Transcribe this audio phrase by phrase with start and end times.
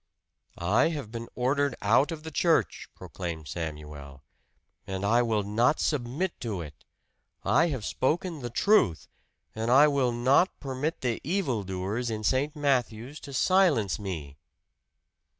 [0.57, 4.23] "I have been ordered out of the church!" proclaimed Samuel.
[4.87, 6.85] "And I will not submit to it!
[7.45, 9.07] I have spoken the truth,
[9.53, 12.55] and I will not permit the evil doers in St.
[12.55, 14.37] Matthew's to silence me!"